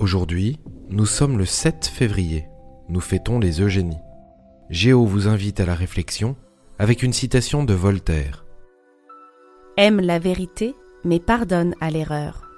[0.00, 0.58] Aujourd'hui,
[0.88, 2.46] nous sommes le 7 février.
[2.88, 4.00] Nous fêtons les Eugénies.
[4.70, 6.36] Géo vous invite à la réflexion
[6.78, 8.46] avec une citation de Voltaire.
[9.76, 10.74] Aime la vérité,
[11.04, 12.49] mais pardonne à l'erreur.